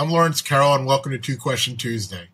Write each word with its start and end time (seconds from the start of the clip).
I'm 0.00 0.10
Lawrence 0.10 0.40
Carroll, 0.40 0.72
and 0.72 0.86
welcome 0.86 1.12
to 1.12 1.18
Two 1.18 1.36
Question 1.36 1.76
Tuesday. 1.76 2.28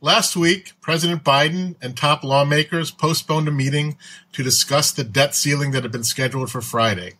Last 0.00 0.34
week, 0.34 0.72
President 0.80 1.22
Biden 1.22 1.76
and 1.80 1.96
top 1.96 2.24
lawmakers 2.24 2.90
postponed 2.90 3.46
a 3.46 3.52
meeting 3.52 3.96
to 4.32 4.42
discuss 4.42 4.90
the 4.90 5.04
debt 5.04 5.36
ceiling 5.36 5.70
that 5.70 5.84
had 5.84 5.92
been 5.92 6.02
scheduled 6.02 6.50
for 6.50 6.60
Friday. 6.60 7.12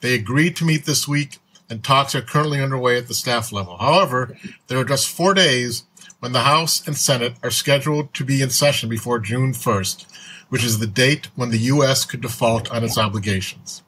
They 0.00 0.14
agreed 0.14 0.56
to 0.56 0.64
meet 0.64 0.86
this 0.86 1.06
week, 1.06 1.36
and 1.68 1.84
talks 1.84 2.14
are 2.14 2.22
currently 2.22 2.62
underway 2.62 2.96
at 2.96 3.08
the 3.08 3.14
staff 3.14 3.52
level. 3.52 3.76
However, 3.76 4.38
there 4.68 4.78
are 4.78 4.86
just 4.86 5.06
four 5.06 5.34
days 5.34 5.84
when 6.20 6.32
the 6.32 6.44
House 6.44 6.86
and 6.86 6.96
Senate 6.96 7.34
are 7.42 7.50
scheduled 7.50 8.14
to 8.14 8.24
be 8.24 8.40
in 8.40 8.48
session 8.48 8.88
before 8.88 9.18
June 9.18 9.52
1st, 9.52 10.06
which 10.48 10.64
is 10.64 10.78
the 10.78 10.86
date 10.86 11.28
when 11.36 11.50
the 11.50 11.58
U.S. 11.58 12.06
could 12.06 12.22
default 12.22 12.70
on 12.70 12.84
its 12.84 12.96
obligations. 12.96 13.81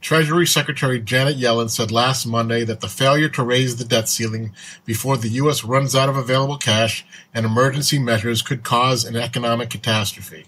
Treasury 0.00 0.46
Secretary 0.46 0.98
Janet 0.98 1.36
Yellen 1.36 1.68
said 1.68 1.90
last 1.90 2.24
Monday 2.24 2.64
that 2.64 2.80
the 2.80 2.88
failure 2.88 3.28
to 3.28 3.42
raise 3.42 3.76
the 3.76 3.84
debt 3.84 4.08
ceiling 4.08 4.52
before 4.86 5.18
the 5.18 5.28
U.S. 5.28 5.62
runs 5.62 5.94
out 5.94 6.08
of 6.08 6.16
available 6.16 6.56
cash 6.56 7.04
and 7.34 7.44
emergency 7.44 7.98
measures 7.98 8.40
could 8.40 8.64
cause 8.64 9.04
an 9.04 9.14
economic 9.14 9.68
catastrophe. 9.68 10.46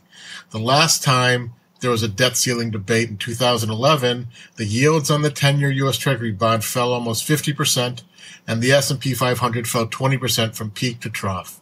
The 0.50 0.58
last 0.58 1.02
time 1.02 1.52
there 1.80 1.90
was 1.90 2.02
a 2.02 2.08
debt 2.08 2.36
ceiling 2.38 2.70
debate 2.70 3.10
in 3.10 3.18
2011, 3.18 4.28
the 4.56 4.64
yields 4.64 5.10
on 5.10 5.20
the 5.20 5.30
10-year 5.30 5.70
U.S. 5.70 5.98
Treasury 5.98 6.32
bond 6.32 6.64
fell 6.64 6.92
almost 6.92 7.28
50%, 7.28 8.02
and 8.46 8.62
the 8.62 8.72
S&P 8.72 9.12
500 9.12 9.68
fell 9.68 9.86
20% 9.86 10.54
from 10.54 10.70
peak 10.70 11.00
to 11.00 11.10
trough. 11.10 11.60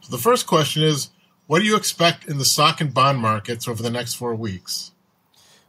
So 0.00 0.10
the 0.10 0.22
first 0.22 0.46
question 0.46 0.82
is, 0.82 1.08
what 1.48 1.58
do 1.58 1.64
you 1.64 1.76
expect 1.76 2.28
in 2.28 2.38
the 2.38 2.44
stock 2.44 2.80
and 2.80 2.94
bond 2.94 3.18
markets 3.18 3.66
over 3.66 3.82
the 3.82 3.90
next 3.90 4.14
four 4.14 4.34
weeks? 4.34 4.91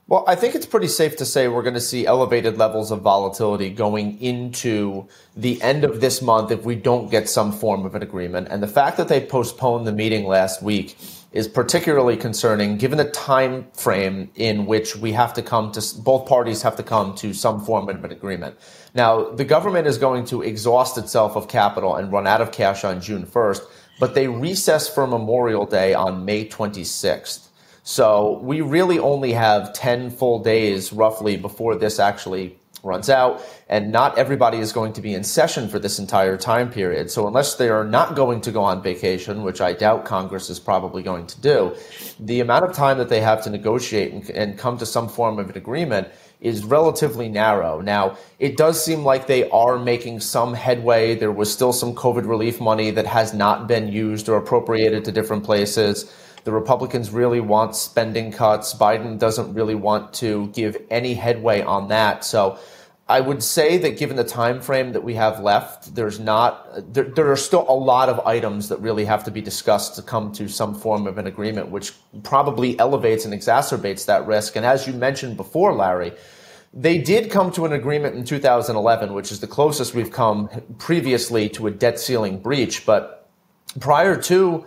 Well, 0.05 0.25
I 0.27 0.35
think 0.35 0.53
it's 0.53 0.65
pretty 0.65 0.89
safe 0.89 1.15
to 1.17 1.25
say 1.25 1.47
we're 1.47 1.61
going 1.61 1.75
to 1.75 1.79
see 1.79 2.05
elevated 2.05 2.57
levels 2.57 2.91
of 2.91 3.01
volatility 3.01 3.69
going 3.69 4.21
into 4.21 5.07
the 5.33 5.61
end 5.61 5.85
of 5.85 6.01
this 6.01 6.21
month 6.21 6.51
if 6.51 6.65
we 6.65 6.75
don't 6.75 7.09
get 7.09 7.29
some 7.29 7.53
form 7.53 7.85
of 7.85 7.95
an 7.95 8.03
agreement. 8.03 8.49
And 8.51 8.61
the 8.61 8.67
fact 8.67 8.97
that 8.97 9.07
they 9.07 9.25
postponed 9.25 9.87
the 9.87 9.93
meeting 9.93 10.25
last 10.25 10.61
week 10.61 10.97
is 11.31 11.47
particularly 11.47 12.17
concerning 12.17 12.77
given 12.77 12.97
the 12.97 13.09
time 13.11 13.65
frame 13.73 14.29
in 14.35 14.65
which 14.65 14.97
we 14.97 15.13
have 15.13 15.33
to 15.35 15.41
come 15.41 15.71
to 15.71 15.81
both 16.01 16.27
parties 16.27 16.61
have 16.63 16.75
to 16.75 16.83
come 16.83 17.15
to 17.15 17.33
some 17.33 17.63
form 17.63 17.87
of 17.87 18.03
an 18.03 18.11
agreement. 18.11 18.57
Now, 18.93 19.31
the 19.31 19.45
government 19.45 19.87
is 19.87 19.97
going 19.97 20.25
to 20.25 20.41
exhaust 20.41 20.97
itself 20.97 21.37
of 21.37 21.47
capital 21.47 21.95
and 21.95 22.11
run 22.11 22.27
out 22.27 22.41
of 22.41 22.51
cash 22.51 22.83
on 22.83 22.99
June 22.99 23.25
1st, 23.25 23.61
but 24.01 24.15
they 24.15 24.27
recess 24.27 24.93
for 24.93 25.07
Memorial 25.07 25.65
Day 25.65 25.93
on 25.93 26.25
May 26.25 26.45
26th. 26.45 27.47
So 27.83 28.39
we 28.41 28.61
really 28.61 28.97
only 28.97 29.33
have 29.33 29.73
10 29.73 30.09
full 30.09 30.39
days 30.39 30.93
roughly 30.93 31.35
before 31.35 31.75
this 31.75 31.99
actually 31.99 32.57
runs 32.81 33.09
out, 33.09 33.41
and 33.69 33.91
not 33.91 34.17
everybody 34.17 34.57
is 34.57 34.73
going 34.73 34.91
to 34.93 35.01
be 35.01 35.13
in 35.13 35.23
session 35.23 35.69
for 35.69 35.79
this 35.79 35.99
entire 35.99 36.37
time 36.37 36.69
period. 36.69 37.09
So 37.09 37.27
unless 37.27 37.55
they 37.55 37.69
are 37.69 37.85
not 37.85 38.15
going 38.15 38.41
to 38.41 38.51
go 38.51 38.61
on 38.61 38.83
vacation, 38.83 39.43
which 39.43 39.61
I 39.61 39.73
doubt 39.73 40.03
Congress 40.05 40.49
is 40.49 40.59
probably 40.59 41.01
going 41.01 41.27
to 41.27 41.41
do, 41.41 41.75
the 42.19 42.41
amount 42.41 42.65
of 42.65 42.73
time 42.73 42.97
that 42.97 43.09
they 43.09 43.21
have 43.21 43.41
to 43.43 43.49
negotiate 43.49 44.11
and, 44.13 44.29
and 44.31 44.57
come 44.57 44.77
to 44.77 44.85
some 44.85 45.07
form 45.07 45.39
of 45.39 45.49
an 45.49 45.57
agreement 45.57 46.09
is 46.41 46.65
relatively 46.65 47.29
narrow. 47.29 47.79
Now, 47.79 48.17
it 48.37 48.57
does 48.57 48.83
seem 48.83 49.05
like 49.05 49.27
they 49.27 49.49
are 49.49 49.79
making 49.79 50.19
some 50.19 50.53
headway. 50.53 51.15
There 51.15 51.31
was 51.31 51.51
still 51.51 51.71
some 51.71 51.95
COVID 51.95 52.27
relief 52.27 52.59
money 52.59 52.91
that 52.91 53.05
has 53.05 53.33
not 53.33 53.65
been 53.65 53.87
used 53.87 54.27
or 54.27 54.37
appropriated 54.37 55.05
to 55.05 55.11
different 55.13 55.45
places. 55.45 56.13
The 56.43 56.51
Republicans 56.51 57.11
really 57.11 57.39
want 57.39 57.75
spending 57.75 58.31
cuts. 58.31 58.73
Biden 58.73 59.17
doesn't 59.17 59.53
really 59.53 59.75
want 59.75 60.13
to 60.15 60.47
give 60.47 60.77
any 60.89 61.13
headway 61.13 61.61
on 61.61 61.87
that. 61.87 62.25
So 62.25 62.59
I 63.07 63.19
would 63.19 63.43
say 63.43 63.77
that 63.79 63.97
given 63.97 64.15
the 64.15 64.23
time 64.23 64.61
frame 64.61 64.93
that 64.93 65.03
we 65.03 65.15
have 65.15 65.41
left, 65.41 65.93
there's 65.93 66.19
not 66.19 66.93
there, 66.93 67.03
there 67.03 67.31
are 67.31 67.37
still 67.37 67.65
a 67.67 67.73
lot 67.73 68.07
of 68.07 68.19
items 68.25 68.69
that 68.69 68.79
really 68.79 69.05
have 69.05 69.25
to 69.25 69.31
be 69.31 69.41
discussed 69.41 69.95
to 69.95 70.01
come 70.01 70.31
to 70.33 70.47
some 70.47 70.73
form 70.73 71.05
of 71.05 71.17
an 71.17 71.27
agreement, 71.27 71.69
which 71.69 71.93
probably 72.23 72.79
elevates 72.79 73.25
and 73.25 73.33
exacerbates 73.33 74.05
that 74.05 74.25
risk. 74.25 74.55
And 74.55 74.65
as 74.65 74.87
you 74.87 74.93
mentioned 74.93 75.35
before, 75.35 75.73
Larry, 75.73 76.13
they 76.73 76.97
did 76.97 77.29
come 77.29 77.51
to 77.51 77.65
an 77.65 77.73
agreement 77.73 78.15
in 78.15 78.23
2011, 78.23 79.13
which 79.13 79.31
is 79.31 79.41
the 79.41 79.47
closest 79.47 79.93
we've 79.93 80.11
come 80.11 80.49
previously 80.79 81.49
to 81.49 81.67
a 81.67 81.71
debt 81.71 81.99
ceiling 81.99 82.39
breach. 82.39 82.85
But 82.85 83.29
prior 83.79 84.19
to 84.23 84.65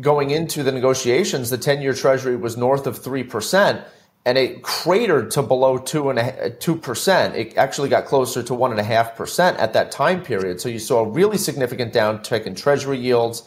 going 0.00 0.30
into 0.30 0.62
the 0.62 0.72
negotiations, 0.72 1.50
the 1.50 1.58
10 1.58 1.82
year 1.82 1.94
treasury 1.94 2.36
was 2.36 2.56
north 2.56 2.86
of 2.86 2.98
3%, 2.98 3.84
and 4.24 4.38
it 4.38 4.62
cratered 4.62 5.30
to 5.32 5.42
below 5.42 5.78
2%. 5.78 7.34
It 7.34 7.56
actually 7.56 7.88
got 7.88 8.04
closer 8.04 8.42
to 8.42 8.52
1.5% 8.52 9.58
at 9.58 9.72
that 9.72 9.90
time 9.90 10.22
period. 10.22 10.60
So 10.60 10.68
you 10.68 10.78
saw 10.78 11.00
a 11.00 11.08
really 11.08 11.38
significant 11.38 11.92
downtick 11.94 12.44
in 12.44 12.54
treasury 12.54 12.98
yields. 12.98 13.42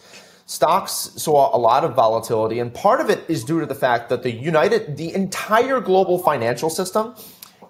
Stocks 0.46 1.12
saw 1.16 1.56
a 1.56 1.60
lot 1.60 1.84
of 1.84 1.96
volatility, 1.96 2.60
and 2.60 2.74
part 2.74 3.00
of 3.00 3.10
it 3.10 3.24
is 3.30 3.44
due 3.44 3.60
to 3.60 3.66
the 3.66 3.76
fact 3.76 4.10
that 4.10 4.24
the 4.24 4.32
United, 4.32 4.98
the 4.98 5.14
entire 5.14 5.80
global 5.80 6.18
financial 6.20 6.70
system, 6.70 7.16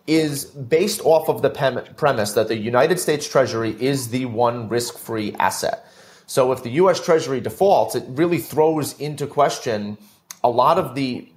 is 0.07 0.45
based 0.45 1.01
off 1.03 1.29
of 1.29 1.41
the 1.43 1.49
premise 1.95 2.33
that 2.33 2.47
the 2.47 2.57
United 2.57 2.99
States 2.99 3.27
Treasury 3.27 3.75
is 3.79 4.09
the 4.09 4.25
one 4.25 4.67
risk 4.67 4.97
free 4.97 5.35
asset. 5.37 5.85
So 6.31 6.53
if 6.53 6.63
the 6.63 6.69
US 6.83 7.03
Treasury 7.03 7.41
defaults, 7.41 7.93
it 7.93 8.05
really 8.07 8.37
throws 8.37 8.97
into 9.01 9.27
question 9.27 9.97
a 10.41 10.49
lot 10.49 10.77
of 10.77 10.95
the 10.95 11.29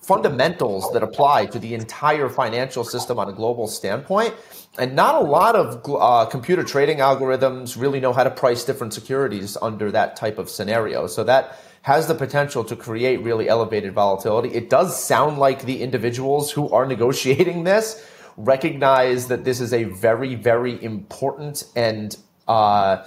fundamentals 0.00 0.92
that 0.92 1.04
apply 1.04 1.46
to 1.46 1.60
the 1.60 1.72
entire 1.72 2.28
financial 2.28 2.82
system 2.82 3.16
on 3.20 3.28
a 3.28 3.32
global 3.32 3.68
standpoint. 3.68 4.34
And 4.76 4.96
not 4.96 5.14
a 5.14 5.20
lot 5.20 5.54
of 5.54 5.80
uh, 5.88 6.24
computer 6.24 6.64
trading 6.64 6.98
algorithms 6.98 7.80
really 7.80 8.00
know 8.00 8.12
how 8.12 8.24
to 8.24 8.30
price 8.30 8.64
different 8.64 8.92
securities 8.92 9.56
under 9.62 9.92
that 9.92 10.16
type 10.16 10.36
of 10.36 10.50
scenario. 10.50 11.06
So 11.06 11.22
that 11.22 11.56
has 11.82 12.08
the 12.08 12.16
potential 12.16 12.64
to 12.64 12.74
create 12.74 13.22
really 13.22 13.48
elevated 13.48 13.92
volatility. 13.92 14.48
It 14.48 14.68
does 14.68 15.00
sound 15.00 15.38
like 15.38 15.62
the 15.62 15.80
individuals 15.80 16.50
who 16.50 16.68
are 16.70 16.86
negotiating 16.86 17.62
this 17.62 18.04
recognize 18.36 19.28
that 19.28 19.44
this 19.44 19.60
is 19.60 19.72
a 19.72 19.84
very, 19.84 20.34
very 20.34 20.82
important 20.82 21.66
and 21.76 22.16
uh, 22.48 23.04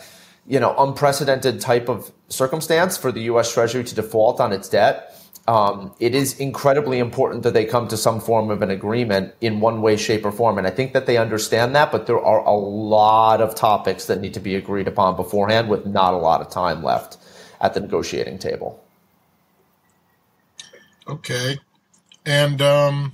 you 0.47 0.59
know, 0.59 0.75
unprecedented 0.77 1.61
type 1.61 1.89
of 1.89 2.11
circumstance 2.29 2.97
for 2.97 3.11
the 3.11 3.21
U.S. 3.21 3.53
Treasury 3.53 3.83
to 3.83 3.95
default 3.95 4.39
on 4.39 4.51
its 4.51 4.67
debt. 4.69 5.09
Um, 5.47 5.93
it 5.99 6.15
is 6.15 6.39
incredibly 6.39 6.99
important 6.99 7.43
that 7.43 7.53
they 7.53 7.65
come 7.65 7.87
to 7.89 7.97
some 7.97 8.21
form 8.21 8.49
of 8.49 8.61
an 8.61 8.69
agreement 8.71 9.33
in 9.41 9.59
one 9.59 9.81
way, 9.81 9.97
shape, 9.97 10.25
or 10.25 10.31
form. 10.31 10.57
And 10.57 10.65
I 10.65 10.69
think 10.69 10.93
that 10.93 11.05
they 11.05 11.17
understand 11.17 11.75
that, 11.75 11.91
but 11.91 12.07
there 12.07 12.19
are 12.19 12.39
a 12.45 12.53
lot 12.53 13.41
of 13.41 13.53
topics 13.53 14.05
that 14.05 14.21
need 14.21 14.33
to 14.35 14.39
be 14.39 14.55
agreed 14.55 14.87
upon 14.87 15.17
beforehand 15.17 15.69
with 15.69 15.85
not 15.85 16.13
a 16.13 16.17
lot 16.17 16.39
of 16.39 16.49
time 16.49 16.81
left 16.81 17.17
at 17.59 17.73
the 17.73 17.81
negotiating 17.81 18.39
table. 18.39 18.81
Okay. 21.07 21.59
And 22.25 22.61
um, 22.61 23.13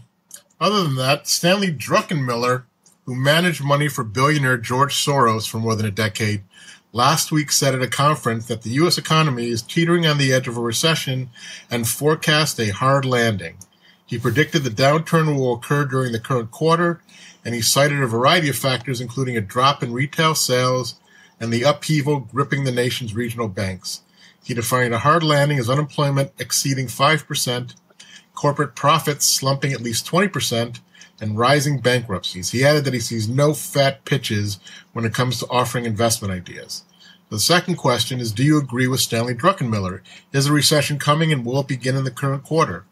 other 0.59 0.83
than 0.83 0.95
that, 0.97 1.27
Stanley 1.27 1.73
Druckenmiller, 1.73 2.65
who 3.05 3.15
managed 3.15 3.63
money 3.63 3.87
for 3.87 4.03
billionaire 4.03 4.57
George 4.57 4.93
Soros 4.93 5.49
for 5.49 5.57
more 5.57 5.75
than 5.75 5.87
a 5.87 5.91
decade, 5.91 6.43
last 6.91 7.31
week 7.31 7.51
said 7.51 7.75
at 7.75 7.81
a 7.81 7.87
conference 7.87 8.45
that 8.47 8.63
the 8.63 8.71
U.S. 8.71 8.97
economy 8.97 9.47
is 9.47 9.61
teetering 9.61 10.05
on 10.05 10.17
the 10.17 10.33
edge 10.33 10.47
of 10.47 10.57
a 10.57 10.61
recession 10.61 11.29
and 11.69 11.87
forecast 11.87 12.59
a 12.59 12.69
hard 12.69 13.05
landing. 13.05 13.57
He 14.05 14.17
predicted 14.17 14.63
the 14.63 14.69
downturn 14.69 15.35
will 15.35 15.53
occur 15.53 15.85
during 15.85 16.11
the 16.11 16.19
current 16.19 16.49
quarter, 16.49 17.01
and 17.45 17.53
he 17.53 17.61
cited 17.61 18.01
a 18.01 18.07
variety 18.07 18.49
of 18.49 18.55
factors, 18.55 18.99
including 18.99 19.37
a 19.37 19.41
drop 19.41 19.83
in 19.83 19.93
retail 19.93 20.33
sales 20.33 20.95
and 21.39 21.53
the 21.53 21.63
upheaval 21.63 22.21
gripping 22.21 22.63
the 22.63 22.71
nation's 22.71 23.13
regional 23.13 23.47
banks. 23.47 24.01
He 24.43 24.53
defined 24.53 24.93
a 24.93 24.99
hard 24.99 25.23
landing 25.23 25.59
as 25.59 25.69
unemployment 25.69 26.31
exceeding 26.39 26.87
5%, 26.87 27.75
corporate 28.33 28.75
profits 28.75 29.25
slumping 29.25 29.73
at 29.73 29.81
least 29.81 30.07
20%, 30.07 30.79
and 31.21 31.37
rising 31.37 31.79
bankruptcies. 31.79 32.51
He 32.51 32.63
added 32.63 32.85
that 32.85 32.93
he 32.93 32.99
sees 32.99 33.27
no 33.27 33.53
fat 33.53 34.05
pitches 34.05 34.59
when 34.93 35.05
it 35.05 35.13
comes 35.13 35.39
to 35.39 35.47
offering 35.49 35.85
investment 35.85 36.33
ideas. 36.33 36.83
The 37.29 37.39
second 37.39 37.75
question 37.75 38.19
is 38.19 38.31
Do 38.31 38.43
you 38.43 38.57
agree 38.57 38.87
with 38.87 38.99
Stanley 38.99 39.35
Druckenmiller? 39.35 40.01
Is 40.33 40.47
a 40.47 40.53
recession 40.53 40.97
coming 40.97 41.31
and 41.31 41.45
will 41.45 41.59
it 41.59 41.67
begin 41.67 41.95
in 41.95 42.03
the 42.03 42.11
current 42.11 42.43
quarter? 42.43 42.85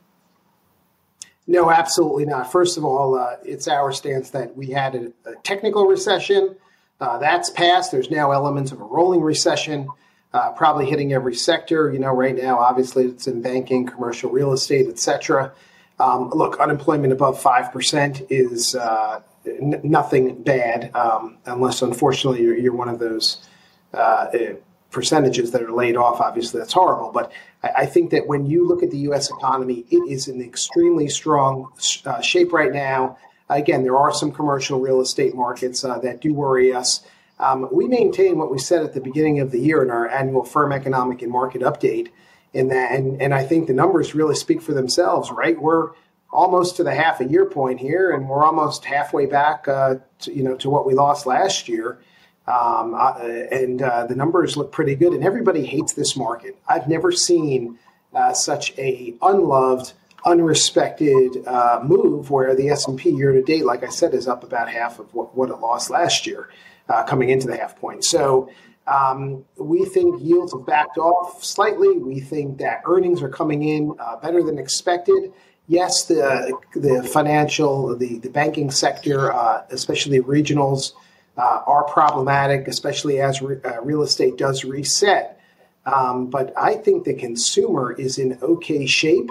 No, 1.48 1.72
absolutely 1.72 2.26
not. 2.26 2.52
First 2.52 2.78
of 2.78 2.84
all, 2.84 3.18
uh, 3.18 3.38
it's 3.44 3.68
our 3.68 3.92
stance 3.94 4.32
that 4.32 4.56
we 4.56 4.68
had 4.68 4.96
a, 4.96 5.30
a 5.30 5.36
technical 5.44 5.86
recession. 5.86 6.56
Uh, 7.00 7.18
that's 7.20 7.50
passed. 7.50 7.92
There's 7.92 8.12
now 8.12 8.32
elements 8.32 8.72
of 8.72 8.82
a 8.82 8.84
rolling 8.84 9.22
recession, 9.22 9.88
uh, 10.34 10.52
probably 10.52 10.88
hitting 10.88 11.14
every 11.14 11.36
sector. 11.36 11.92
You 11.92 12.00
know, 12.00 12.12
right 12.12 12.36
now, 12.36 12.60
obviously, 12.60 13.06
it's 13.06 13.28
in 13.28 13.42
banking, 13.42 13.86
commercial 13.86 14.30
real 14.30 14.52
estate, 14.52 14.88
etc. 14.88 15.54
Um, 16.00 16.30
look, 16.30 16.60
unemployment 16.60 17.12
above 17.12 17.42
5% 17.42 18.28
is 18.30 18.76
uh, 18.76 19.22
n- 19.46 19.82
nothing 19.84 20.44
bad, 20.44 20.96
um, 20.96 21.38
unless 21.46 21.82
unfortunately 21.82 22.44
you're, 22.44 22.58
you're, 22.58 22.76
one 22.76 22.88
of 22.88 23.00
those 23.00 23.48
uh, 23.94 24.28
eh, 24.34 24.54
percentages 24.92 25.52
that 25.52 25.64
are 25.64 25.72
laid 25.72 25.98
off. 25.98 26.22
Obviously, 26.22 26.60
that's 26.60 26.74
horrible. 26.74 27.12
But 27.12 27.32
I, 27.64 27.70
I, 27.78 27.86
think 27.88 28.12
that 28.12 28.28
when 28.28 28.46
you 28.46 28.68
look 28.68 28.84
at 28.84 28.92
the 28.92 29.00
U.S. 29.00 29.32
economy, 29.32 29.86
it 29.90 30.12
is 30.12 30.28
in 30.28 30.40
extremely 30.42 31.10
strong 31.10 31.72
uh, 32.06 32.22
shape 32.22 32.54
right 32.54 32.72
now. 32.72 33.18
Again, 33.50 33.84
there 33.84 33.98
are 33.98 34.14
some 34.14 34.32
commercial 34.32 34.80
real 34.80 35.02
estate 35.02 35.34
markets 35.34 35.84
uh, 35.84 35.98
that 36.00 36.22
do 36.22 36.34
worry 36.34 36.74
us. 36.74 37.04
Um, 37.40 37.70
we 37.72 37.88
maintain 37.88 38.38
what 38.38 38.52
we 38.52 38.60
said 38.60 38.84
at 38.84 38.94
the 38.94 39.02
beginning 39.02 39.40
of 39.40 39.52
the 39.52 39.60
year 39.60 39.84
in 39.84 39.90
our 39.90 40.08
annual 40.08 40.44
firm 40.44 40.72
economic 40.72 41.22
and 41.22 41.32
market 41.32 41.62
update. 41.62 42.10
In 42.54 42.70
that, 42.70 42.92
and, 42.94 43.22
and 43.22 43.34
I 43.34 43.44
think 43.44 43.68
the 43.68 43.74
numbers 43.74 44.16
really 44.16 44.36
speak 44.36 44.62
for 44.62 44.74
themselves, 44.74 45.30
right? 45.30 45.62
We're 45.62 45.92
almost 46.32 46.78
to 46.78 46.84
the 46.84 46.94
half 46.94 47.20
a 47.20 47.26
year 47.26 47.46
point 47.46 47.80
here, 47.80 48.12
and 48.12 48.28
we're 48.28 48.44
almost 48.44 48.86
halfway 48.86 49.26
back, 49.26 49.68
uh, 49.68 49.96
to, 50.20 50.34
you 50.34 50.44
know, 50.44 50.56
to 50.58 50.70
what 50.70 50.86
we 50.86 50.94
lost 50.94 51.26
last 51.26 51.68
year. 51.68 52.00
Um, 52.48 52.96
uh, 52.96 53.20
and 53.20 53.82
uh, 53.82 54.06
the 54.06 54.16
numbers 54.16 54.56
look 54.56 54.72
pretty 54.72 54.96
good, 54.96 55.14
and 55.14 55.24
everybody 55.24 55.66
hates 55.66 55.94
this 55.94 56.16
market. 56.16 56.58
I've 56.68 56.88
never 56.88 57.12
seen 57.12 57.78
uh, 58.14 58.34
such 58.34 58.74
a 58.78 59.14
unloved, 59.22 59.94
unrespected 60.26 61.46
uh, 61.46 61.82
move 61.84 62.32
where 62.32 62.56
the 62.56 62.70
S&P 62.70 63.10
year 63.10 63.34
to 63.34 63.42
date, 63.42 63.66
like 63.66 63.84
I 63.84 63.90
said, 63.90 64.14
is 64.14 64.28
up 64.28 64.44
about 64.44 64.70
half 64.70 65.00
of 65.00 65.14
what, 65.14 65.36
what 65.36 65.50
it 65.50 65.58
lost 65.58 65.90
last 65.90 66.26
year, 66.26 66.50
uh, 66.88 67.04
coming 67.04 67.30
into 67.30 67.48
the 67.48 67.58
half 67.58 67.78
point. 67.80 68.06
So 68.06 68.50
um, 68.88 69.44
we 69.57 69.86
think 69.86 70.22
yields 70.22 70.54
have 70.54 70.66
backed 70.66 70.98
off 70.98 71.44
slightly. 71.44 71.98
We 71.98 72.19
think 72.19 72.57
that 72.60 72.81
earnings 72.86 73.22
are 73.22 73.30
coming 73.30 73.63
in 73.63 73.94
uh, 74.00 74.16
better 74.18 74.42
than 74.42 74.57
expected. 74.57 75.34
Yes, 75.68 76.06
the 76.06 76.57
the 76.74 77.04
financial, 77.04 77.98
the 77.98 78.19
the 78.19 78.30
banking 78.30 78.72
sector, 78.72 79.30
especially 79.69 80.22
regionals 80.22 80.94
uh, 81.38 81.62
are 81.66 81.84
problematic, 81.84 82.68
especially 82.68 83.22
as 83.22 83.42
re- 83.42 83.62
uh, 83.63 83.81
real 83.81 84.01
estate 84.01 84.38
does 84.38 84.63
reset. 84.63 85.40
Um, 85.86 86.30
but 86.30 86.51
I 86.57 86.74
think 86.75 87.06
the 87.06 87.13
consumer 87.13 87.94
is 87.94 88.18
in 88.18 88.38
okay 88.42 88.86
shape, 88.86 89.30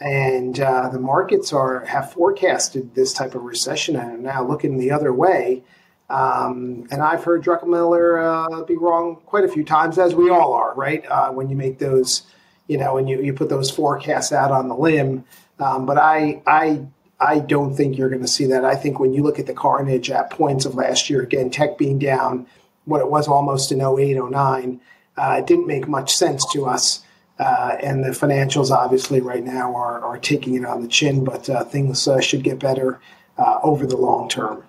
and 0.00 0.58
uh, 0.58 0.88
the 0.88 1.00
markets 1.00 1.52
are 1.52 1.84
have 1.84 2.12
forecasted 2.12 2.94
this 2.94 3.12
type 3.12 3.34
of 3.34 3.42
recession 3.42 3.96
and 3.96 4.10
are 4.10 4.18
now 4.18 4.46
looking 4.46 4.78
the 4.78 4.90
other 4.92 5.12
way. 5.12 5.62
Um, 6.10 6.88
and 6.90 7.02
I've 7.02 7.22
heard 7.22 7.44
Druckenmiller 7.44 8.60
uh, 8.60 8.64
be 8.64 8.76
wrong 8.76 9.16
quite 9.26 9.44
a 9.44 9.48
few 9.48 9.64
times, 9.64 9.96
as 9.96 10.14
we 10.14 10.28
all 10.28 10.52
are, 10.52 10.74
right? 10.74 11.06
Uh, 11.06 11.30
when 11.30 11.48
you 11.48 11.56
make 11.56 11.78
those, 11.78 12.22
you 12.66 12.76
know, 12.76 12.94
when 12.94 13.06
you, 13.06 13.22
you 13.22 13.32
put 13.32 13.48
those 13.48 13.70
forecasts 13.70 14.32
out 14.32 14.50
on 14.50 14.68
the 14.68 14.74
limb. 14.74 15.24
Um, 15.60 15.86
but 15.86 15.98
I 15.98 16.42
I 16.46 16.86
I 17.20 17.38
don't 17.38 17.76
think 17.76 17.96
you're 17.96 18.08
going 18.08 18.22
to 18.22 18.28
see 18.28 18.46
that. 18.46 18.64
I 18.64 18.74
think 18.74 18.98
when 18.98 19.12
you 19.12 19.22
look 19.22 19.38
at 19.38 19.46
the 19.46 19.54
carnage 19.54 20.10
at 20.10 20.30
points 20.30 20.64
of 20.64 20.74
last 20.74 21.10
year, 21.10 21.22
again, 21.22 21.50
tech 21.50 21.78
being 21.78 21.98
down, 21.98 22.46
what 22.86 23.00
it 23.00 23.10
was 23.10 23.28
almost 23.28 23.70
in 23.70 23.80
08, 23.80 24.16
09, 24.16 24.80
uh, 25.16 25.36
it 25.38 25.46
didn't 25.46 25.66
make 25.66 25.86
much 25.86 26.16
sense 26.16 26.44
to 26.52 26.66
us. 26.66 27.04
Uh, 27.38 27.76
and 27.82 28.04
the 28.04 28.10
financials, 28.10 28.70
obviously, 28.70 29.20
right 29.20 29.44
now 29.44 29.74
are, 29.74 30.00
are 30.00 30.18
taking 30.18 30.54
it 30.54 30.64
on 30.64 30.82
the 30.82 30.88
chin, 30.88 31.24
but 31.24 31.48
uh, 31.48 31.62
things 31.64 32.08
uh, 32.08 32.20
should 32.20 32.42
get 32.42 32.58
better 32.58 33.00
uh, 33.38 33.58
over 33.62 33.86
the 33.86 33.96
long 33.96 34.28
term. 34.28 34.64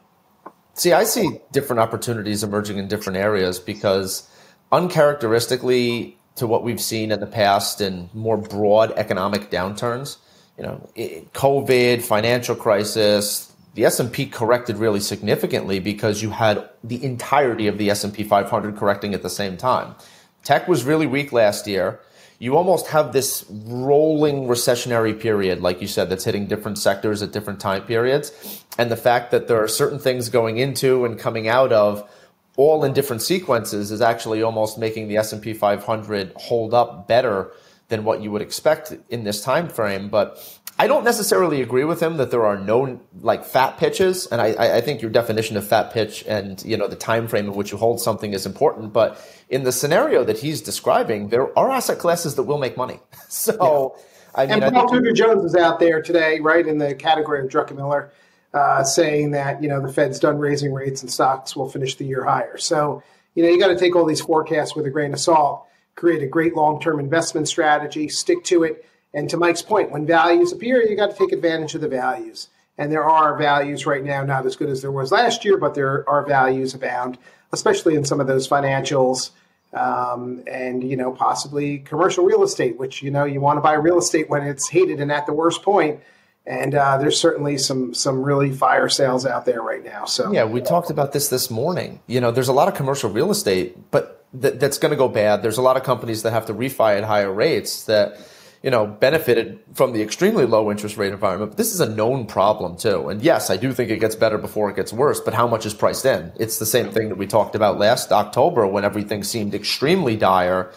See, 0.74 0.94
I 0.94 1.04
see 1.04 1.40
different 1.52 1.80
opportunities 1.80 2.44
emerging 2.44 2.78
in 2.78 2.88
different 2.88 3.18
areas 3.18 3.60
because, 3.60 4.28
uncharacteristically 4.72 6.18
to 6.36 6.48
what 6.48 6.64
we've 6.64 6.82
seen 6.82 7.12
in 7.12 7.20
the 7.20 7.28
past 7.28 7.82
in 7.82 8.10
more 8.14 8.38
broad 8.38 8.92
economic 8.94 9.52
downturns, 9.52 10.18
you 10.58 10.64
know, 10.64 10.90
COVID, 11.34 12.02
financial 12.02 12.56
crisis, 12.56 13.52
the 13.74 13.86
S&P 13.86 14.26
corrected 14.26 14.78
really 14.78 15.00
significantly 15.00 15.80
because 15.80 16.22
you 16.22 16.30
had 16.30 16.70
the 16.84 17.04
entirety 17.04 17.68
of 17.68 17.78
the 17.78 17.90
S&P 17.90 18.24
500 18.24 18.76
correcting 18.76 19.14
at 19.14 19.24
the 19.24 19.30
same 19.30 19.58
time. 19.58 19.96
Tech 20.44 20.68
was 20.68 20.84
really 20.84 21.08
weak 21.08 21.32
last 21.32 21.68
year. 21.68 22.00
You 22.42 22.58
almost 22.58 22.88
have 22.88 23.14
this 23.14 23.46
rolling 23.52 24.48
recessionary 24.48 25.20
period, 25.20 25.62
like 25.62 25.80
you 25.80 25.88
said, 25.88 26.10
that's 26.10 26.24
hitting 26.24 26.48
different 26.48 26.80
sectors 26.80 27.22
at 27.22 27.32
different 27.32 27.60
time 27.60 27.84
periods. 27.84 28.64
And 28.80 28.90
the 28.90 28.98
fact 28.98 29.30
that 29.30 29.48
there 29.48 29.62
are 29.62 29.68
certain 29.68 30.00
things 30.00 30.28
going 30.30 30.58
into 30.58 31.06
and 31.06 31.20
coming 31.20 31.48
out 31.48 31.72
of 31.72 32.10
all 32.58 32.84
in 32.84 32.94
different 32.94 33.22
sequences 33.22 33.92
is 33.92 34.02
actually 34.02 34.42
almost 34.42 34.80
making 34.80 35.08
the 35.08 35.18
S&P 35.18 35.54
500 35.54 36.34
hold 36.36 36.74
up 36.74 37.08
better 37.08 37.52
than 37.90 38.04
what 38.06 38.24
you 38.24 38.32
would 38.32 38.42
expect 38.42 38.92
in 39.10 39.24
this 39.24 39.44
time 39.44 39.70
frame. 39.70 40.10
But 40.10 40.61
I 40.82 40.88
don't 40.88 41.04
necessarily 41.04 41.62
agree 41.62 41.84
with 41.84 42.02
him 42.02 42.18
that 42.18 42.32
there 42.32 42.44
are 42.44 42.58
no 42.58 43.00
like 43.20 43.46
fat 43.46 43.78
pitches, 43.78 44.26
and 44.26 44.42
I, 44.42 44.78
I 44.78 44.82
think 44.82 45.00
your 45.00 45.12
definition 45.12 45.56
of 45.56 45.68
fat 45.68 45.94
pitch 45.94 46.26
and 46.28 46.60
you 46.66 46.76
know 46.76 46.88
the 46.88 46.96
time 46.96 47.28
frame 47.28 47.46
in 47.46 47.54
which 47.54 47.72
you 47.72 47.78
hold 47.78 48.02
something 48.02 48.34
is 48.34 48.48
important. 48.48 48.92
But 48.92 49.24
in 49.48 49.64
the 49.64 49.72
scenario 49.72 50.24
that 50.24 50.40
he's 50.40 50.60
describing, 50.60 51.30
there 51.30 51.56
are 51.56 51.70
asset 51.70 52.00
classes 52.00 52.34
that 52.34 52.44
will 52.44 52.58
make 52.58 52.78
money. 52.78 53.00
So, 53.30 53.96
yeah. 53.96 54.42
I 54.42 54.46
mean, 54.48 54.64
and 54.64 54.74
Paul 54.74 54.90
Tudor 54.90 55.12
Jones 55.12 55.46
is 55.46 55.56
out 55.56 55.80
there 55.80 56.02
today, 56.02 56.40
right 56.40 56.66
in 56.66 56.80
the 56.80 56.96
category 56.96 57.46
of 57.46 57.52
Druckenmiller, 57.52 58.10
uh, 58.52 58.84
saying 58.84 59.32
that 59.32 59.62
you 59.62 59.70
know 59.70 59.86
the 59.86 59.94
Fed's 59.94 60.18
done 60.18 60.40
raising 60.40 60.74
rates 60.74 61.04
and 61.04 61.12
stocks 61.12 61.56
will 61.56 61.70
finish 61.70 61.94
the 61.94 62.06
year 62.06 62.24
higher. 62.24 62.58
So 62.58 63.04
you 63.36 63.44
know 63.44 63.50
you 63.50 63.60
got 63.60 63.68
to 63.68 63.78
take 63.78 63.96
all 63.96 64.08
these 64.08 64.22
forecasts 64.22 64.76
with 64.76 64.88
a 64.88 64.90
grain 64.90 65.14
of 65.14 65.20
salt 65.20 65.68
create 65.96 66.24
a 66.24 66.28
great 66.28 66.56
long-term 66.56 67.00
investment 67.00 67.48
strategy, 67.48 68.08
stick 68.08 68.44
to 68.46 68.64
it. 68.64 68.86
And 69.14 69.30
to 69.30 69.38
Mike's 69.38 69.62
point, 69.62 69.92
when 69.92 70.06
values 70.06 70.52
appear, 70.52 70.82
you 70.82 70.96
got 70.96 71.12
to 71.12 71.18
take 71.18 71.32
advantage 71.32 71.76
of 71.76 71.82
the 71.82 71.88
values. 71.88 72.48
And 72.78 72.92
there 72.92 73.04
are 73.04 73.38
values 73.38 73.86
right 73.86 74.04
now, 74.04 74.24
not 74.24 74.46
as 74.46 74.56
good 74.56 74.70
as 74.70 74.82
there 74.82 74.92
was 74.92 75.12
last 75.12 75.44
year, 75.44 75.58
but 75.58 75.76
there 75.76 76.08
are 76.10 76.26
values 76.26 76.74
abound, 76.74 77.18
especially 77.52 77.96
in 77.96 78.06
some 78.06 78.20
of 78.20 78.28
those 78.28 78.48
financials 78.48 79.32
um, 79.74 80.44
and 80.48 80.84
you 80.84 80.98
know 80.98 81.12
possibly 81.12 81.80
commercial 81.80 82.26
real 82.26 82.44
estate, 82.44 82.78
which 82.78 83.02
you 83.02 83.12
know 83.12 83.24
you 83.24 83.40
want 83.40 83.58
to 83.58 83.62
buy 83.62 83.74
real 83.74 83.98
estate 83.98 84.30
when 84.30 84.44
it's 84.44 84.70
hated 84.70 85.00
and 85.00 85.12
at 85.12 85.26
the 85.26 85.34
worst 85.34 85.64
point. 85.64 86.02
And 86.46 86.74
uh, 86.74 86.98
there's 86.98 87.20
certainly 87.20 87.58
some 87.58 87.94
some 87.94 88.24
really 88.24 88.52
fire 88.52 88.90
sales 88.90 89.26
out 89.26 89.46
there 89.46 89.62
right 89.62 89.84
now. 89.84 90.06
So 90.06 90.32
yeah, 90.32 90.44
we 90.44 90.60
talked 90.60 90.90
about 90.90 91.14
this 91.14 91.30
this 91.30 91.52
morning. 91.52 92.00
You 92.08 92.20
know, 92.20 92.32
there's 92.32 92.48
a 92.48 92.54
lot 92.54 92.68
of 92.68 92.74
commercial 92.74 93.10
real 93.12 93.30
estate, 93.32 93.92
but 93.92 94.26
that, 94.34 94.60
that's 94.60 94.78
going 94.78 94.90
to 94.90 94.98
go 94.98 95.08
bad. 95.08 95.44
There's 95.44 95.58
a 95.58 95.62
lot 95.62 95.78
of 95.78 95.84
companies 95.84 96.24
that 96.24 96.32
have 96.32 96.48
to 96.48 96.54
refi 96.54 96.98
at 96.98 97.04
higher 97.04 97.32
rates 97.32 97.86
that, 97.86 98.18
you 98.64 98.70
know, 98.70 98.86
benefited 98.86 99.60
from 99.74 99.94
the 99.94 100.02
extremely 100.02 100.46
low 100.46 100.70
interest 100.70 100.98
rate 100.98 101.12
environment. 101.12 101.52
But 101.52 101.58
this 101.58 101.74
is 101.74 101.80
a 101.80 101.90
known 101.90 102.26
problem 102.28 102.78
too. 102.78 103.10
And 103.10 103.22
yes, 103.22 103.50
I 103.50 103.58
do 103.58 103.74
think 103.74 103.90
it 103.90 104.00
gets 104.00 104.16
better 104.16 104.38
before 104.38 104.70
it 104.70 104.76
gets 104.76 104.94
worse, 104.94 105.20
but 105.20 105.34
how 105.34 105.48
much 105.48 105.66
is 105.66 105.74
priced 105.74 106.06
in? 106.06 106.32
It's 106.40 106.60
the 106.60 106.66
same 106.66 106.92
thing 106.92 107.10
that 107.10 107.18
we 107.18 107.26
talked 107.26 107.56
about 107.56 107.80
last 107.80 108.12
October 108.12 108.68
when 108.68 108.86
everything 108.86 109.24
seemed 109.24 109.56
extremely 109.56 110.16
dire. 110.16 110.72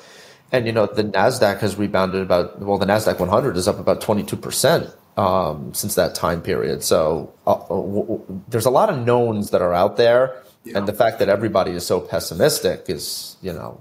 And, 0.50 0.66
you 0.66 0.72
know, 0.72 0.86
the 0.86 1.04
NASDAQ 1.04 1.58
has 1.58 1.76
rebounded 1.76 2.22
about, 2.22 2.60
well, 2.60 2.78
the 2.78 2.86
NASDAQ 2.86 3.18
100 3.18 3.56
is 3.56 3.68
up 3.68 3.78
about 3.78 4.00
22%. 4.00 4.94
Um, 5.16 5.72
since 5.72 5.94
that 5.94 6.16
time 6.16 6.42
period. 6.42 6.82
So 6.82 7.32
uh, 7.46 7.54
w- 7.68 8.00
w- 8.00 8.42
there's 8.48 8.66
a 8.66 8.70
lot 8.70 8.90
of 8.90 9.06
knowns 9.06 9.50
that 9.50 9.62
are 9.62 9.72
out 9.72 9.96
there 9.96 10.42
yeah. 10.64 10.78
And 10.78 10.88
the 10.88 10.94
fact 10.94 11.18
that 11.18 11.28
everybody 11.28 11.72
is 11.72 11.86
so 11.86 12.00
pessimistic 12.00 12.86
is, 12.88 13.36
you 13.42 13.52
know, 13.52 13.78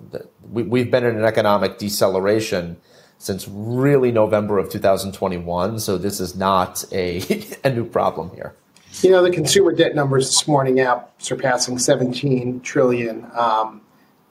we, 0.51 0.63
we've 0.63 0.91
been 0.91 1.05
in 1.05 1.15
an 1.15 1.23
economic 1.23 1.77
deceleration 1.77 2.77
since 3.23 3.47
really 3.47 4.11
November 4.11 4.57
of 4.57 4.69
2021. 4.69 5.79
So 5.79 5.97
this 5.97 6.19
is 6.19 6.35
not 6.35 6.83
a, 6.91 7.23
a 7.63 7.69
new 7.69 7.85
problem 7.85 8.31
here. 8.35 8.53
You 9.01 9.11
know, 9.11 9.23
the 9.23 9.31
consumer 9.31 9.71
debt 9.71 9.95
numbers 9.95 10.27
this 10.27 10.45
morning 10.45 10.81
out 10.81 11.13
surpassing 11.19 11.79
17 11.79 12.59
trillion 12.59 13.25
um, 13.33 13.81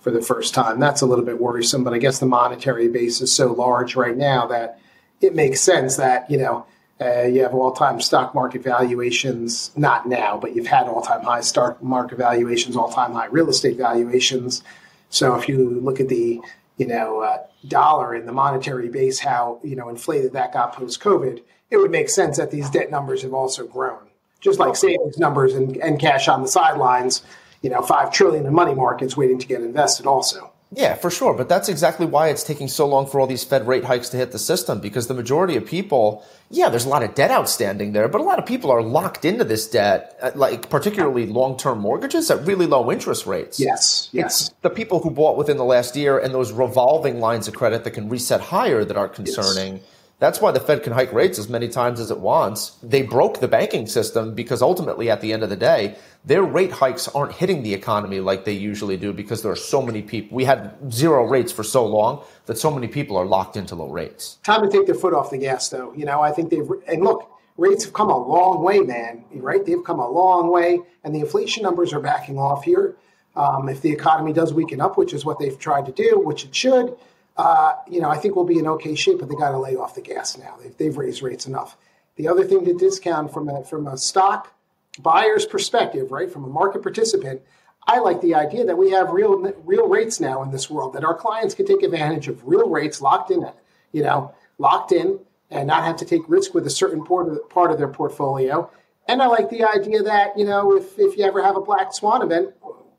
for 0.01 0.11
the 0.11 0.21
first 0.21 0.53
time. 0.53 0.79
That's 0.79 1.01
a 1.01 1.07
little 1.07 1.25
bit 1.25 1.41
worrisome, 1.41 1.85
but 1.85 1.95
I 1.95 1.99
guess 1.99 2.19
the 2.19 2.27
monetary 2.27 2.89
base 2.89 3.23
is 3.23 3.35
so 3.35 3.55
large 3.55 3.97
right 3.97 4.17
now 4.17 4.47
that 4.49 4.79
it 5.23 5.35
makes 5.35 5.63
sense 5.63 5.97
that, 5.97 6.31
you 6.31 6.37
know, 6.37 6.67
uh, 7.01 7.23
you 7.23 7.43
have 7.43 7.55
all-time 7.55 7.99
stock 7.99 8.35
market 8.35 8.63
valuations, 8.63 9.71
not 9.75 10.07
now, 10.07 10.37
but 10.37 10.55
you've 10.55 10.67
had 10.67 10.87
all-time 10.87 11.23
high 11.23 11.41
stock 11.41 11.83
market 11.83 12.19
valuations, 12.19 12.77
all-time 12.77 13.15
high 13.15 13.27
real 13.27 13.49
estate 13.49 13.79
valuations. 13.79 14.63
So 15.09 15.35
if 15.35 15.49
you 15.49 15.81
look 15.81 15.99
at 15.99 16.09
the 16.09 16.43
you 16.77 16.87
know 16.87 17.21
uh, 17.21 17.39
dollar 17.69 18.15
in 18.15 18.27
the 18.27 18.33
monetary 18.33 18.89
base, 18.89 19.19
how 19.19 19.61
you 19.63 19.77
know 19.77 19.89
inflated 19.89 20.33
that 20.33 20.53
got 20.53 20.75
post-COVID, 20.75 21.43
it 21.71 21.77
would 21.77 21.91
make 21.91 22.09
sense 22.09 22.37
that 22.37 22.51
these 22.51 22.71
debt 22.71 22.91
numbers 22.91 23.23
have 23.23 23.35
also 23.35 23.67
grown, 23.67 24.09
just 24.41 24.59
like 24.59 24.77
savings 24.77 25.19
numbers 25.19 25.55
and, 25.55 25.77
and 25.79 25.99
cash 25.99 26.29
on 26.29 26.43
the 26.43 26.49
sidelines. 26.49 27.23
You 27.63 27.71
know, 27.71 27.81
five 27.81 28.13
trillion 28.13 28.45
in 28.45 28.53
money 28.53 28.75
markets 28.75 29.17
waiting 29.17 29.39
to 29.39 29.47
get 29.47 29.63
invested, 29.63 30.05
also. 30.05 30.52
Yeah, 30.75 30.95
for 30.95 31.11
sure. 31.11 31.35
But 31.35 31.49
that's 31.49 31.69
exactly 31.69 32.07
why 32.07 32.29
it's 32.29 32.43
taking 32.43 32.67
so 32.67 32.87
long 32.87 33.07
for 33.07 33.21
all 33.21 33.27
these 33.27 33.45
Fed 33.45 33.67
rate 33.67 33.85
hikes 33.85 34.09
to 34.11 34.17
hit 34.17 34.33
the 34.33 34.39
system 34.39 34.81
because 34.81 35.07
the 35.07 35.15
majority 35.15 35.55
of 35.57 35.67
people, 35.67 36.25
yeah, 36.51 36.71
there's 36.71 36.87
a 36.87 36.89
lot 36.89 37.03
of 37.03 37.15
debt 37.15 37.31
outstanding 37.31 37.93
there, 37.93 38.09
but 38.09 38.23
a 38.23 38.25
lot 38.25 38.39
of 38.39 38.47
people 38.47 38.71
are 38.71 38.83
locked 38.83 39.27
into 39.27 39.45
this 39.45 39.69
debt, 39.69 40.19
uh, 40.23 40.31
like 40.35 40.71
particularly 40.71 41.27
long 41.27 41.59
term 41.59 41.79
mortgages 41.79 42.31
at 42.31 42.47
really 42.47 42.67
low 42.67 42.91
interest 42.91 43.27
rates. 43.27 43.61
Yes, 43.61 44.09
yes. 44.13 44.49
It's 44.49 44.55
the 44.63 44.71
people 44.71 45.01
who 45.01 45.11
bought 45.11 45.37
within 45.37 45.59
the 45.59 45.65
last 45.65 45.95
year 45.95 46.19
and 46.19 46.33
those 46.33 46.53
revolving 46.53 47.21
lines 47.21 47.49
of 47.49 47.55
credit 47.55 47.85
that 47.85 47.91
can 47.91 48.09
reset 48.09 48.41
higher 48.41 48.83
that 48.85 48.97
are 48.97 49.09
concerning. 49.09 49.75
Yes. 49.75 49.83
That's 50.23 50.41
why 50.41 50.53
the 50.53 50.61
Fed 50.61 50.85
can 50.85 50.93
hike 50.93 51.13
rates 51.13 51.37
as 51.41 51.49
many 51.49 51.67
times 51.67 51.99
as 51.99 52.13
it 52.13 52.21
wants. 52.21 52.77
They 52.81 53.03
broke 53.03 53.41
the 53.41 53.49
banking 53.49 53.89
system 53.89 54.37
because 54.37 54.63
ultimately, 54.63 55.11
at 55.11 55.21
the 55.21 55.33
end 55.33 55.43
of 55.43 55.51
the 55.51 55.57
day, 55.57 55.97
their 56.25 56.45
rate 56.45 56.71
hikes 56.71 57.09
aren't 57.09 57.33
hitting 57.33 57.65
the 57.65 57.75
economy 57.75 58.21
like 58.21 58.45
they 58.45 58.53
usually 58.53 58.97
do 58.97 59.13
because 59.13 59.43
there 59.43 59.51
are 59.51 59.57
so 59.57 59.83
many 59.83 60.01
people. 60.01 60.37
We 60.37 60.45
had 60.45 60.77
zero 60.93 61.27
rates 61.27 61.51
for 61.51 61.65
so 61.65 61.85
long 61.85 62.23
that 62.47 62.57
so 62.57 62.71
many 62.71 62.87
people 62.87 63.17
are 63.17 63.27
locked 63.27 63.57
into 63.57 63.75
low 63.75 63.89
rates. 63.89 64.39
Time 64.45 64.63
to 64.63 64.71
take 64.71 64.87
their 64.87 64.95
foot 64.95 65.13
off 65.13 65.33
the 65.33 65.39
gas, 65.39 65.69
though. 65.71 65.93
You 65.95 66.05
know, 66.05 66.21
I 66.21 66.31
think 66.31 66.51
they've, 66.51 66.71
and 66.87 67.03
look, 67.03 67.29
rates 67.57 67.83
have 67.83 67.93
come 67.93 68.09
a 68.09 68.17
long 68.17 68.63
way, 68.63 68.79
man, 68.79 69.25
right? 69.33 69.67
They've 69.67 69.83
come 69.83 69.99
a 69.99 70.09
long 70.09 70.53
way, 70.53 70.79
and 71.03 71.13
the 71.13 71.19
inflation 71.19 71.65
numbers 71.65 71.93
are 71.93 72.01
backing 72.01 72.39
off 72.39 72.63
here. 72.63 72.95
Um, 73.35 73.69
if 73.69 73.81
the 73.81 73.91
economy 73.91 74.33
does 74.33 74.55
weaken 74.55 74.81
up, 74.81 74.97
which 74.97 75.15
is 75.15 75.25
what 75.25 75.41
they've 75.41 75.59
tried 75.59 75.87
to 75.87 75.93
do, 75.93 76.21
which 76.23 76.45
it 76.45 76.55
should, 76.55 76.97
uh, 77.37 77.75
you 77.89 78.01
know, 78.01 78.11
I 78.11 78.19
think 78.19 78.37
we'll 78.37 78.45
be 78.45 78.59
in 78.59 78.67
okay 78.67 78.95
shape. 78.95 79.19
But 79.21 79.29
they 79.29 79.35
got 79.35 79.51
to 79.51 79.59
lay 79.59 79.77
off 79.77 79.95
the 79.95 80.03
gas 80.03 80.37
now. 80.37 80.57
They've, 80.63 80.77
they've 80.77 80.97
raised 80.97 81.23
rates 81.23 81.47
enough. 81.47 81.77
The 82.17 82.29
other 82.29 82.45
thing 82.45 82.65
to 82.65 82.75
discount 82.75 83.33
from 83.33 83.49
a 83.49 83.65
from 83.65 83.87
a 83.87 83.97
stock 83.97 84.53
buyer's 84.99 85.47
perspective, 85.47 86.13
right, 86.13 86.31
from 86.31 86.45
a 86.45 86.49
market 86.49 86.83
participant, 86.83 87.43
I 87.87 87.99
like 87.99 88.21
the 88.21 88.35
idea 88.35 88.67
that 88.67 88.77
we 88.77 88.91
have 88.91 89.11
real 89.11 89.39
real 89.65 89.89
rates 89.89 90.21
now 90.21 90.43
in 90.43 90.51
this 90.51 90.71
world 90.71 90.93
that 90.95 91.05
our 91.05 91.15
clients 91.15 91.55
can 91.55 91.67
take 91.67 91.83
advantage 91.83 92.29
of 92.29 92.47
real 92.47 92.69
rates 92.69 93.01
locked 93.01 93.31
in, 93.31 93.45
you 93.93 94.03
know, 94.03 94.35
locked 94.59 94.93
in, 94.93 95.19
and 95.51 95.67
not 95.67 95.85
have 95.85 95.97
to 95.97 96.05
take 96.05 96.23
risk 96.29 96.55
with 96.55 96.67
a 96.67 96.71
certain 96.71 97.05
part 97.05 97.29
of, 97.29 97.49
part 97.49 97.71
of 97.71 97.79
their 97.79 97.89
portfolio. 97.89 98.71
And 99.09 99.21
I 99.21 99.27
like 99.27 99.51
the 99.51 99.65
idea 99.65 100.03
that 100.03 100.39
you 100.39 100.45
know, 100.45 100.77
if 100.77 100.99
if 100.99 101.17
you 101.17 101.25
ever 101.25 101.43
have 101.43 101.57
a 101.57 101.61
black 101.61 101.93
swan 101.93 102.23
event, 102.23 102.55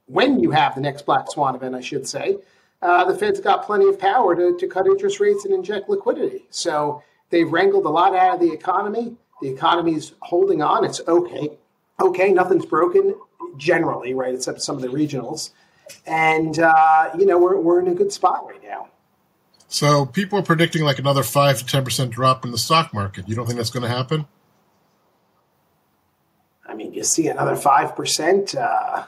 when 0.07 0.39
you 0.39 0.51
have 0.51 0.75
the 0.75 0.81
next 0.81 1.05
black 1.05 1.29
swan 1.29 1.55
event, 1.55 1.75
I 1.75 1.81
should 1.81 2.07
say, 2.07 2.37
uh, 2.83 3.05
the 3.05 3.17
Fed's 3.17 3.39
got 3.39 3.65
plenty 3.65 3.87
of 3.87 3.97
power 3.97 4.35
to, 4.35 4.57
to 4.57 4.67
cut 4.67 4.85
interest 4.85 5.19
rates 5.19 5.45
and 5.45 5.53
inject 5.53 5.89
liquidity. 5.89 6.45
So 6.49 7.01
they've 7.29 7.49
wrangled 7.49 7.85
a 7.85 7.89
lot 7.89 8.13
out 8.13 8.35
of 8.35 8.41
the 8.41 8.51
economy. 8.51 9.15
The 9.41 9.49
economy's 9.49 10.13
holding 10.21 10.61
on. 10.61 10.83
It's 10.83 11.01
okay. 11.07 11.57
Okay, 12.01 12.31
nothing's 12.31 12.65
broken 12.65 13.15
generally, 13.57 14.13
right, 14.13 14.33
except 14.33 14.61
some 14.61 14.75
of 14.75 14.81
the 14.81 14.89
regionals. 14.89 15.51
And, 16.05 16.59
uh, 16.59 17.11
you 17.17 17.25
know, 17.25 17.37
we're, 17.37 17.57
we're 17.57 17.79
in 17.79 17.87
a 17.87 17.95
good 17.95 18.11
spot 18.11 18.45
right 18.45 18.61
now. 18.63 18.89
So 19.69 20.05
people 20.05 20.37
are 20.37 20.43
predicting 20.43 20.83
like 20.83 20.99
another 20.99 21.23
5 21.23 21.59
to 21.59 21.65
10% 21.65 22.09
drop 22.09 22.43
in 22.43 22.51
the 22.51 22.57
stock 22.57 22.93
market. 22.93 23.27
You 23.29 23.35
don't 23.35 23.45
think 23.45 23.57
that's 23.57 23.69
going 23.69 23.83
to 23.83 23.89
happen? 23.89 24.25
I 26.67 26.75
mean, 26.75 26.93
you 26.93 27.03
see 27.03 27.27
another 27.27 27.55
5%. 27.55 28.55
Uh, 28.55 29.05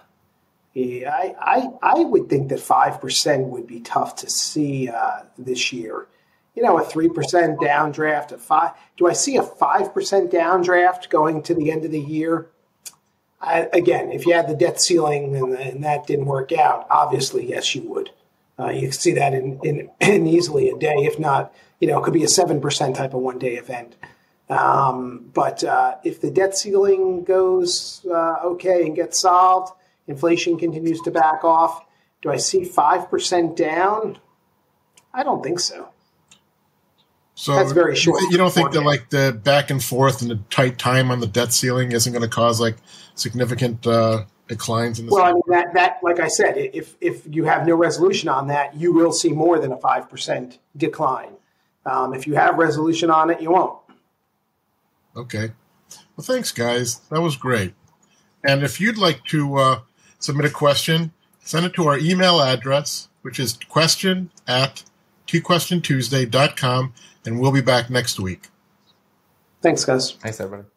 yeah, 0.75 1.09
I, 1.09 1.35
I, 1.39 1.69
I 1.81 1.99
would 2.03 2.29
think 2.29 2.49
that 2.49 2.59
5% 2.59 3.47
would 3.47 3.65
be 3.65 3.79
tough 3.79 4.17
to 4.17 4.29
see 4.29 4.89
uh, 4.89 5.21
this 5.37 5.71
year. 5.71 6.07
You 6.53 6.63
know, 6.63 6.77
a 6.77 6.83
3% 6.83 7.13
downdraft, 7.57 8.33
a 8.33 8.37
five. 8.37 8.71
Do 8.97 9.07
I 9.07 9.13
see 9.13 9.37
a 9.37 9.41
5% 9.41 9.93
downdraft 10.31 11.09
going 11.09 11.43
to 11.43 11.53
the 11.53 11.71
end 11.71 11.85
of 11.85 11.91
the 11.91 11.99
year? 11.99 12.49
I, 13.39 13.69
again, 13.71 14.11
if 14.11 14.25
you 14.25 14.33
had 14.33 14.49
the 14.49 14.55
debt 14.55 14.81
ceiling 14.81 15.35
and, 15.35 15.53
and, 15.53 15.83
that 15.83 16.07
didn't 16.07 16.25
work 16.25 16.51
out, 16.51 16.87
obviously, 16.89 17.49
yes, 17.49 17.73
you 17.73 17.83
would. 17.83 18.09
Uh, 18.59 18.69
you 18.69 18.91
see 18.91 19.13
that 19.13 19.33
in, 19.33 19.59
in, 19.63 19.89
in, 20.01 20.27
easily 20.27 20.69
a 20.69 20.77
day, 20.77 20.95
if 20.99 21.19
not, 21.19 21.53
you 21.79 21.87
know, 21.87 21.99
it 21.99 22.03
could 22.03 22.13
be 22.13 22.23
a 22.23 22.27
7% 22.27 22.95
type 22.95 23.13
of 23.13 23.21
one 23.21 23.39
day 23.39 23.55
event. 23.55 23.95
Um, 24.49 25.29
but 25.33 25.63
uh, 25.63 25.95
if 26.03 26.19
the 26.19 26.31
debt 26.31 26.57
ceiling 26.57 27.23
goes 27.23 28.05
uh, 28.09 28.39
okay 28.43 28.85
and 28.85 28.95
gets 28.95 29.19
solved, 29.19 29.73
Inflation 30.07 30.57
continues 30.57 31.01
to 31.01 31.11
back 31.11 31.43
off. 31.43 31.85
Do 32.21 32.31
I 32.31 32.37
see 32.37 32.61
5% 32.61 33.55
down? 33.55 34.17
I 35.13 35.23
don't 35.23 35.43
think 35.43 35.59
so. 35.59 35.89
So 37.35 37.53
that's 37.53 37.73
very 37.73 37.95
short. 37.95 38.21
You 38.31 38.37
don't 38.37 38.53
think 38.53 38.71
that 38.71 38.81
like 38.81 39.09
the 39.09 39.37
back 39.43 39.69
and 39.69 39.83
forth 39.83 40.21
and 40.21 40.31
the 40.31 40.39
tight 40.49 40.79
time 40.79 41.11
on 41.11 41.19
the 41.19 41.27
debt 41.27 41.51
ceiling 41.51 41.91
isn't 41.91 42.11
going 42.11 42.23
to 42.23 42.29
cause 42.29 42.61
like 42.61 42.77
significant 43.15 43.85
uh, 43.85 44.23
declines 44.47 44.99
in 44.99 45.05
the? 45.05 45.11
Well, 45.11 45.23
I 45.23 45.33
mean 45.33 45.41
that 45.49 45.73
that 45.73 45.97
like 46.01 46.21
I 46.21 46.29
said, 46.29 46.57
if 46.57 46.95
if 47.01 47.27
you 47.29 47.43
have 47.43 47.67
no 47.67 47.75
resolution 47.75 48.29
on 48.29 48.47
that, 48.47 48.75
you 48.75 48.93
will 48.93 49.11
see 49.11 49.33
more 49.33 49.59
than 49.59 49.73
a 49.73 49.77
five 49.77 50.09
percent 50.09 50.59
decline. 50.77 51.33
Um, 51.85 52.13
if 52.13 52.25
you 52.25 52.35
have 52.35 52.57
resolution 52.57 53.11
on 53.11 53.29
it, 53.29 53.41
you 53.41 53.51
won't. 53.51 53.77
Okay. 55.15 55.51
Well, 56.15 56.23
thanks, 56.23 56.51
guys. 56.53 56.99
That 57.09 57.21
was 57.21 57.35
great. 57.35 57.73
And 58.47 58.63
if 58.63 58.79
you'd 58.79 58.97
like 58.97 59.23
to 59.25 59.57
uh, 59.57 59.79
submit 60.25 60.45
a 60.45 60.49
question, 60.49 61.11
send 61.43 61.65
it 61.65 61.73
to 61.75 61.87
our 61.87 61.97
email 61.99 62.41
address, 62.41 63.09
which 63.21 63.39
is 63.39 63.57
question 63.69 64.31
at 64.47 64.83
2questiontuesday.com, 65.27 66.93
and 67.25 67.39
we'll 67.39 67.51
be 67.51 67.61
back 67.61 67.89
next 67.89 68.19
week. 68.19 68.49
Thanks, 69.61 69.85
guys. 69.85 70.11
Thanks, 70.13 70.39
everybody. 70.39 70.74